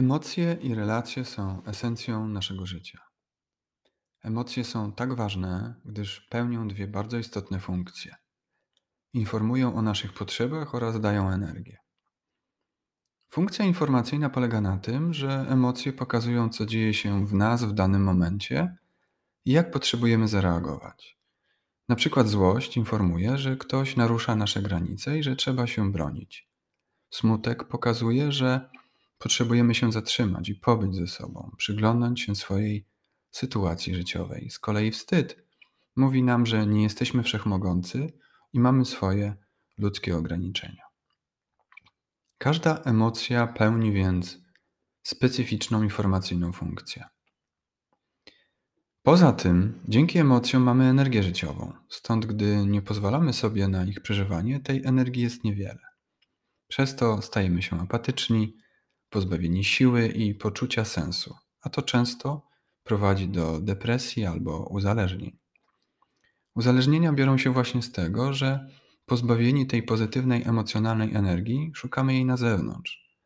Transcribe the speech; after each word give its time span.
Emocje 0.00 0.56
i 0.60 0.74
relacje 0.74 1.24
są 1.24 1.62
esencją 1.64 2.28
naszego 2.28 2.66
życia. 2.66 3.00
Emocje 4.22 4.64
są 4.64 4.92
tak 4.92 5.14
ważne, 5.14 5.74
gdyż 5.84 6.20
pełnią 6.20 6.68
dwie 6.68 6.86
bardzo 6.86 7.18
istotne 7.18 7.60
funkcje. 7.60 8.16
Informują 9.12 9.74
o 9.74 9.82
naszych 9.82 10.12
potrzebach 10.12 10.74
oraz 10.74 11.00
dają 11.00 11.30
energię. 11.30 11.78
Funkcja 13.30 13.64
informacyjna 13.64 14.30
polega 14.30 14.60
na 14.60 14.78
tym, 14.78 15.14
że 15.14 15.46
emocje 15.48 15.92
pokazują, 15.92 16.48
co 16.48 16.66
dzieje 16.66 16.94
się 16.94 17.26
w 17.26 17.34
nas 17.34 17.64
w 17.64 17.72
danym 17.72 18.02
momencie 18.02 18.76
i 19.44 19.52
jak 19.52 19.70
potrzebujemy 19.70 20.28
zareagować. 20.28 21.18
Na 21.88 21.96
przykład 21.96 22.28
złość 22.28 22.76
informuje, 22.76 23.38
że 23.38 23.56
ktoś 23.56 23.96
narusza 23.96 24.36
nasze 24.36 24.62
granice 24.62 25.18
i 25.18 25.22
że 25.22 25.36
trzeba 25.36 25.66
się 25.66 25.92
bronić. 25.92 26.50
Smutek 27.10 27.64
pokazuje, 27.64 28.32
że 28.32 28.70
Potrzebujemy 29.20 29.74
się 29.74 29.92
zatrzymać 29.92 30.48
i 30.48 30.54
pobyć 30.54 30.94
ze 30.94 31.06
sobą, 31.06 31.54
przyglądnąć 31.56 32.20
się 32.20 32.34
swojej 32.34 32.86
sytuacji 33.30 33.94
życiowej. 33.94 34.50
Z 34.50 34.58
kolei 34.58 34.90
wstyd 34.90 35.44
mówi 35.96 36.22
nam, 36.22 36.46
że 36.46 36.66
nie 36.66 36.82
jesteśmy 36.82 37.22
wszechmogący 37.22 38.12
i 38.52 38.60
mamy 38.60 38.84
swoje 38.84 39.36
ludzkie 39.78 40.16
ograniczenia. 40.16 40.82
Każda 42.38 42.82
emocja 42.82 43.46
pełni 43.46 43.92
więc 43.92 44.38
specyficzną 45.02 45.82
informacyjną 45.82 46.52
funkcję. 46.52 47.04
Poza 49.02 49.32
tym, 49.32 49.80
dzięki 49.88 50.18
emocjom 50.18 50.62
mamy 50.62 50.84
energię 50.84 51.22
życiową, 51.22 51.72
stąd 51.88 52.26
gdy 52.26 52.66
nie 52.66 52.82
pozwalamy 52.82 53.32
sobie 53.32 53.68
na 53.68 53.84
ich 53.84 54.00
przeżywanie, 54.00 54.60
tej 54.60 54.84
energii 54.84 55.22
jest 55.22 55.44
niewiele. 55.44 55.82
Przez 56.68 56.96
to 56.96 57.22
stajemy 57.22 57.62
się 57.62 57.80
apatyczni, 57.80 58.56
pozbawieni 59.10 59.64
siły 59.64 60.08
i 60.08 60.34
poczucia 60.34 60.84
sensu, 60.84 61.34
a 61.60 61.70
to 61.70 61.82
często 61.82 62.48
prowadzi 62.82 63.28
do 63.28 63.60
depresji 63.60 64.26
albo 64.26 64.66
uzależnień. 64.66 65.38
Uzależnienia 66.54 67.12
biorą 67.12 67.38
się 67.38 67.52
właśnie 67.52 67.82
z 67.82 67.92
tego, 67.92 68.32
że 68.32 68.66
pozbawieni 69.06 69.66
tej 69.66 69.82
pozytywnej 69.82 70.42
emocjonalnej 70.42 71.14
energii 71.14 71.70
szukamy 71.74 72.14
jej 72.14 72.24
na 72.24 72.36
zewnątrz 72.36 73.18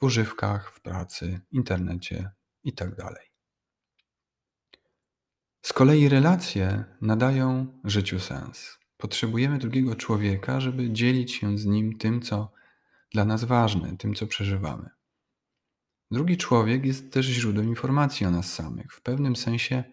w 0.00 0.04
używkach, 0.04 0.72
w 0.72 0.80
pracy, 0.80 1.40
internecie 1.50 2.30
itd. 2.64 2.96
Tak 2.96 3.34
z 5.64 5.72
kolei 5.72 6.08
relacje 6.08 6.84
nadają 7.00 7.66
życiu 7.84 8.20
sens. 8.20 8.78
Potrzebujemy 8.96 9.58
drugiego 9.58 9.94
człowieka, 9.94 10.60
żeby 10.60 10.90
dzielić 10.90 11.32
się 11.32 11.58
z 11.58 11.66
nim 11.66 11.98
tym, 11.98 12.22
co 12.22 12.52
dla 13.12 13.24
nas 13.24 13.44
ważne, 13.44 13.96
tym, 13.96 14.14
co 14.14 14.26
przeżywamy. 14.26 14.90
Drugi 16.10 16.36
człowiek 16.36 16.86
jest 16.86 17.12
też 17.12 17.26
źródłem 17.26 17.68
informacji 17.68 18.26
o 18.26 18.30
nas 18.30 18.52
samych. 18.52 18.92
W 18.92 19.00
pewnym 19.00 19.36
sensie 19.36 19.84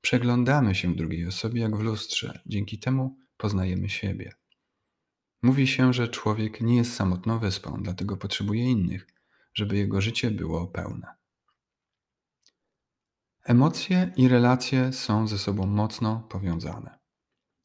przeglądamy 0.00 0.74
się 0.74 0.94
drugiej 0.94 1.26
osobie 1.26 1.60
jak 1.60 1.76
w 1.76 1.82
lustrze, 1.82 2.40
dzięki 2.46 2.78
temu 2.78 3.16
poznajemy 3.36 3.88
siebie. 3.88 4.32
Mówi 5.42 5.66
się, 5.66 5.92
że 5.92 6.08
człowiek 6.08 6.60
nie 6.60 6.76
jest 6.76 6.94
samotną 6.94 7.38
wyspą, 7.38 7.82
dlatego 7.82 8.16
potrzebuje 8.16 8.70
innych, 8.70 9.06
żeby 9.54 9.76
jego 9.76 10.00
życie 10.00 10.30
było 10.30 10.66
pełne. 10.66 11.06
Emocje 13.44 14.12
i 14.16 14.28
relacje 14.28 14.92
są 14.92 15.28
ze 15.28 15.38
sobą 15.38 15.66
mocno 15.66 16.26
powiązane. 16.30 16.98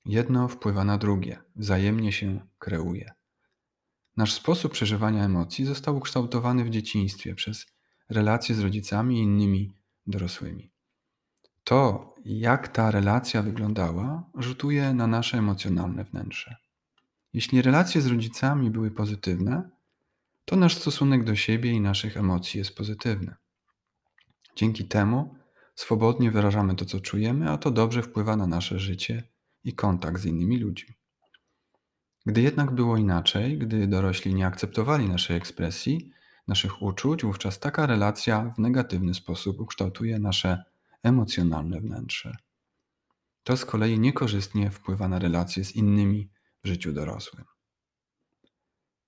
Jedno 0.06 0.48
wpływa 0.48 0.84
na 0.84 0.98
drugie, 0.98 1.42
wzajemnie 1.56 2.12
się 2.12 2.48
kreuje. 2.60 3.12
Nasz 4.18 4.34
sposób 4.34 4.72
przeżywania 4.72 5.24
emocji 5.24 5.66
został 5.66 5.98
ukształtowany 5.98 6.64
w 6.66 6.70
dzieciństwie 6.70 7.36
przez 7.36 7.66
relacje 8.10 8.56
z 8.56 8.60
rodzicami 8.60 9.20
i 9.20 9.24
innymi 9.24 9.74
dorosłymi. 10.08 10.72
To, 11.64 12.16
jak 12.26 12.68
ta 12.68 12.92
relacja 12.92 13.42
wyglądała, 13.42 14.30
rzutuje 14.36 14.94
na 14.94 15.08
nasze 15.08 15.38
emocjonalne 15.38 16.04
wnętrze. 16.04 16.56
Jeśli 17.34 17.62
relacje 17.62 18.02
z 18.02 18.08
rodzicami 18.08 18.72
były 18.72 18.92
pozytywne, 18.92 19.70
to 20.46 20.56
nasz 20.56 20.76
stosunek 20.76 21.24
do 21.24 21.36
siebie 21.36 21.72
i 21.72 21.82
naszych 21.82 22.18
emocji 22.18 22.58
jest 22.58 22.76
pozytywny. 22.76 23.36
Dzięki 24.56 24.86
temu 24.86 25.36
swobodnie 25.76 26.32
wyrażamy 26.32 26.76
to, 26.76 26.86
co 26.86 27.00
czujemy, 27.00 27.50
a 27.50 27.58
to 27.58 27.72
dobrze 27.72 28.02
wpływa 28.02 28.36
na 28.36 28.48
nasze 28.48 28.80
życie 28.80 29.24
i 29.64 29.74
kontakt 29.74 30.22
z 30.22 30.26
innymi 30.26 30.58
ludźmi. 30.58 30.96
Gdy 32.26 32.42
jednak 32.42 32.72
było 32.72 32.98
inaczej, 32.98 33.58
gdy 33.58 33.88
dorośli 33.88 34.34
nie 34.34 34.48
akceptowali 34.48 35.10
naszej 35.10 35.38
ekspresji, 35.38 36.12
naszych 36.50 36.82
uczuć, 36.82 37.24
wówczas 37.24 37.60
taka 37.60 37.86
relacja 37.86 38.54
w 38.56 38.60
negatywny 38.60 39.14
sposób 39.14 39.60
ukształtuje 39.60 40.20
nasze 40.20 40.64
emocjonalne 41.04 41.82
wnętrze. 41.82 42.38
To 43.44 43.58
z 43.58 43.66
kolei 43.66 44.00
niekorzystnie 44.00 44.72
wpływa 44.72 45.08
na 45.08 45.20
relacje 45.20 45.66
z 45.66 45.76
innymi 45.76 46.30
w 46.64 46.68
życiu 46.68 46.94
dorosłym. 46.94 47.46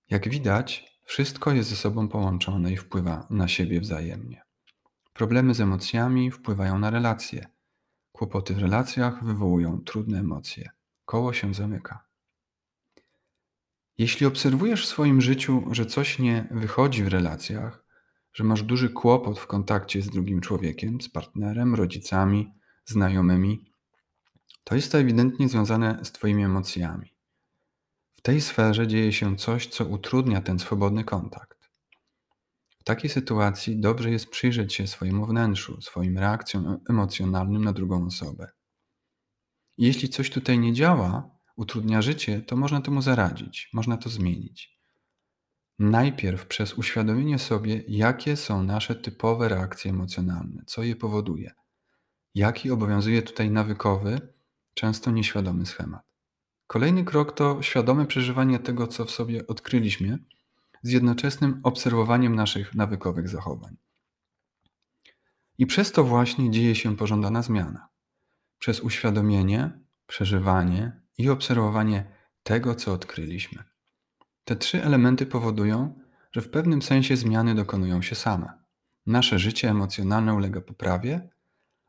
Jak 0.09 0.29
widać, 0.29 0.99
wszystko 1.05 1.51
jest 1.51 1.69
ze 1.69 1.75
sobą 1.75 2.07
połączone 2.07 2.71
i 2.73 2.77
wpływa 2.77 3.27
na 3.29 3.47
siebie 3.47 3.79
wzajemnie. 3.79 4.41
Problemy 5.13 5.53
z 5.53 5.61
emocjami 5.61 6.31
wpływają 6.31 6.79
na 6.79 6.89
relacje. 6.89 7.47
Kłopoty 8.11 8.53
w 8.53 8.59
relacjach 8.59 9.23
wywołują 9.23 9.79
trudne 9.79 10.19
emocje. 10.19 10.69
Koło 11.05 11.33
się 11.33 11.53
zamyka. 11.53 12.10
Jeśli 14.01 14.25
obserwujesz 14.25 14.85
w 14.85 14.89
swoim 14.89 15.21
życiu, 15.21 15.63
że 15.71 15.85
coś 15.85 16.19
nie 16.19 16.47
wychodzi 16.51 17.03
w 17.03 17.07
relacjach, 17.07 17.85
że 18.33 18.43
masz 18.43 18.63
duży 18.63 18.89
kłopot 18.89 19.39
w 19.39 19.47
kontakcie 19.47 20.01
z 20.01 20.09
drugim 20.09 20.41
człowiekiem, 20.41 21.01
z 21.01 21.09
partnerem, 21.09 21.75
rodzicami, 21.75 22.53
znajomymi, 22.85 23.71
to 24.63 24.75
jest 24.75 24.91
to 24.91 24.97
ewidentnie 24.99 25.49
związane 25.49 25.99
z 26.03 26.11
Twoimi 26.11 26.43
emocjami. 26.43 27.15
W 28.13 28.21
tej 28.21 28.41
sferze 28.41 28.87
dzieje 28.87 29.13
się 29.13 29.35
coś, 29.35 29.67
co 29.67 29.85
utrudnia 29.85 30.41
ten 30.41 30.59
swobodny 30.59 31.03
kontakt. 31.03 31.69
W 32.79 32.83
takiej 32.83 33.09
sytuacji 33.09 33.79
dobrze 33.79 34.11
jest 34.11 34.29
przyjrzeć 34.29 34.73
się 34.73 34.87
swojemu 34.87 35.25
wnętrzu, 35.25 35.81
swoim 35.81 36.17
reakcjom 36.17 36.79
emocjonalnym 36.89 37.63
na 37.63 37.73
drugą 37.73 38.05
osobę. 38.05 38.51
Jeśli 39.77 40.09
coś 40.09 40.29
tutaj 40.29 40.59
nie 40.59 40.73
działa, 40.73 41.40
utrudnia 41.55 42.01
życie, 42.01 42.41
to 42.41 42.55
można 42.55 42.81
temu 42.81 43.01
zaradzić, 43.01 43.69
można 43.73 43.97
to 43.97 44.09
zmienić. 44.09 44.81
Najpierw 45.79 46.45
przez 46.45 46.73
uświadomienie 46.73 47.39
sobie, 47.39 47.83
jakie 47.87 48.37
są 48.37 48.63
nasze 48.63 48.95
typowe 48.95 49.49
reakcje 49.49 49.91
emocjonalne, 49.91 50.63
co 50.67 50.83
je 50.83 50.95
powoduje, 50.95 51.51
jaki 52.35 52.71
obowiązuje 52.71 53.21
tutaj 53.21 53.51
nawykowy, 53.51 54.33
często 54.73 55.11
nieświadomy 55.11 55.65
schemat. 55.65 56.01
Kolejny 56.67 57.03
krok 57.03 57.31
to 57.31 57.61
świadome 57.61 58.05
przeżywanie 58.05 58.59
tego, 58.59 58.87
co 58.87 59.05
w 59.05 59.11
sobie 59.11 59.47
odkryliśmy, 59.47 60.17
z 60.81 60.91
jednoczesnym 60.91 61.59
obserwowaniem 61.63 62.35
naszych 62.35 62.75
nawykowych 62.75 63.29
zachowań. 63.29 63.77
I 65.57 65.65
przez 65.65 65.91
to 65.91 66.03
właśnie 66.03 66.51
dzieje 66.51 66.75
się 66.75 66.97
pożądana 66.97 67.41
zmiana. 67.41 67.87
Przez 68.59 68.79
uświadomienie, 68.79 69.79
przeżywanie 70.07 71.00
i 71.17 71.29
obserwowanie 71.29 72.15
tego, 72.43 72.75
co 72.75 72.93
odkryliśmy. 72.93 73.63
Te 74.43 74.55
trzy 74.55 74.83
elementy 74.83 75.25
powodują, 75.25 75.99
że 76.31 76.41
w 76.41 76.49
pewnym 76.49 76.81
sensie 76.81 77.17
zmiany 77.17 77.55
dokonują 77.55 78.01
się 78.01 78.15
same. 78.15 78.63
Nasze 79.05 79.39
życie 79.39 79.69
emocjonalne 79.69 80.33
ulega 80.33 80.61
poprawie, 80.61 81.29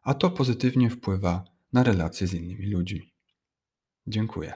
a 0.02 0.14
to 0.14 0.30
pozytywnie 0.30 0.90
wpływa 0.90 1.44
na 1.72 1.82
relacje 1.82 2.26
z 2.26 2.34
innymi 2.34 2.66
ludźmi. 2.70 3.14
Dziękuję. 4.06 4.54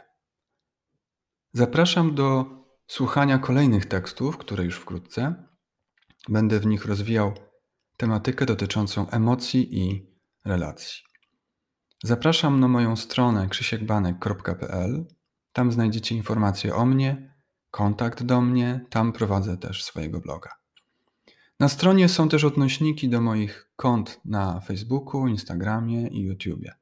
Zapraszam 1.52 2.14
do 2.14 2.46
słuchania 2.86 3.38
kolejnych 3.38 3.86
tekstów, 3.86 4.38
które 4.38 4.64
już 4.64 4.76
wkrótce. 4.76 5.48
Będę 6.28 6.60
w 6.60 6.66
nich 6.66 6.84
rozwijał 6.84 7.34
tematykę 7.96 8.46
dotyczącą 8.46 9.10
emocji 9.10 9.78
i 9.78 10.16
relacji. 10.44 11.02
Zapraszam 12.04 12.60
na 12.60 12.68
moją 12.68 12.96
stronę 12.96 13.48
krzysiekbanek.pl. 13.48 15.06
Tam 15.52 15.72
znajdziecie 15.72 16.14
informacje 16.14 16.74
o 16.74 16.86
mnie, 16.86 17.34
kontakt 17.70 18.22
do 18.22 18.40
mnie, 18.40 18.80
tam 18.90 19.12
prowadzę 19.12 19.56
też 19.56 19.84
swojego 19.84 20.20
bloga. 20.20 20.50
Na 21.60 21.68
stronie 21.68 22.08
są 22.08 22.28
też 22.28 22.44
odnośniki 22.44 23.08
do 23.08 23.20
moich 23.20 23.70
kont 23.76 24.20
na 24.24 24.60
Facebooku, 24.60 25.26
Instagramie 25.26 26.08
i 26.08 26.20
YouTubie. 26.20 26.74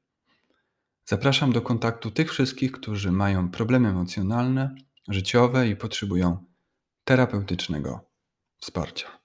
Zapraszam 1.05 1.51
do 1.51 1.61
kontaktu 1.61 2.11
tych 2.11 2.31
wszystkich, 2.31 2.71
którzy 2.71 3.11
mają 3.11 3.51
problemy 3.51 3.89
emocjonalne, 3.89 4.75
życiowe 5.07 5.67
i 5.67 5.75
potrzebują 5.75 6.45
terapeutycznego 7.03 8.09
wsparcia. 8.57 9.24